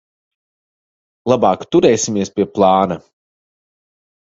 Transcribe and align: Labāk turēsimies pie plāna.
Labāk 1.33 1.67
turēsimies 1.77 2.35
pie 2.39 2.51
plāna. 2.59 3.03